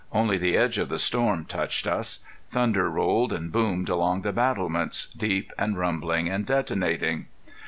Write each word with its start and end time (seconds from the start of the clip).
Only 0.11 0.39
the 0.39 0.57
edge 0.57 0.79
of 0.79 0.89
the 0.89 0.97
storm 0.97 1.45
touched 1.45 1.85
us. 1.85 2.21
Thunder 2.49 2.89
rolled 2.89 3.31
and 3.31 3.51
boomed 3.51 3.87
along 3.87 4.23
the 4.23 4.31
battlements, 4.33 5.05
deep 5.05 5.53
and 5.59 5.77
rumbling 5.77 6.27
and 6.27 6.43
detonating. 6.43 7.27